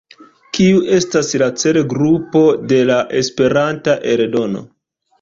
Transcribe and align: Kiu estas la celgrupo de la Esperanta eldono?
Kiu 0.57 0.79
estas 0.99 1.29
la 1.43 1.51
celgrupo 1.65 2.43
de 2.75 2.83
la 2.93 2.99
Esperanta 3.23 4.01
eldono? 4.17 4.69